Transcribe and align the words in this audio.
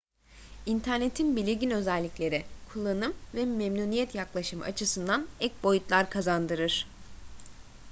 i̇nternetin 0.65 1.35
belirgin 1.35 1.69
özellikleri 1.71 2.45
kullanım 2.73 3.13
ve 3.33 3.45
memnuniyet 3.45 4.15
yaklaşımı 4.15 4.63
açısından 4.63 5.27
ek 5.39 5.55
boyutlar 5.63 6.09
kazandırır 6.09 6.87